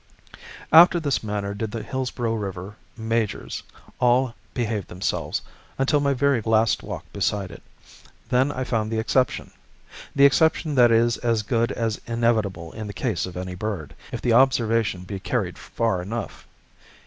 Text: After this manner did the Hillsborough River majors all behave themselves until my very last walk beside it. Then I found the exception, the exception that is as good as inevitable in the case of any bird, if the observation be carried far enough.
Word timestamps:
After 0.73 0.99
this 0.99 1.21
manner 1.21 1.53
did 1.53 1.69
the 1.69 1.83
Hillsborough 1.83 2.33
River 2.33 2.75
majors 2.97 3.61
all 3.99 4.33
behave 4.55 4.87
themselves 4.87 5.43
until 5.77 5.99
my 5.99 6.15
very 6.15 6.41
last 6.41 6.81
walk 6.81 7.05
beside 7.13 7.51
it. 7.51 7.61
Then 8.29 8.51
I 8.51 8.63
found 8.63 8.89
the 8.89 8.97
exception, 8.97 9.51
the 10.15 10.25
exception 10.25 10.73
that 10.73 10.91
is 10.91 11.17
as 11.17 11.43
good 11.43 11.71
as 11.73 12.01
inevitable 12.07 12.71
in 12.71 12.87
the 12.87 12.93
case 12.93 13.27
of 13.27 13.37
any 13.37 13.53
bird, 13.53 13.93
if 14.11 14.23
the 14.23 14.33
observation 14.33 15.03
be 15.03 15.19
carried 15.19 15.59
far 15.59 16.01
enough. 16.01 16.47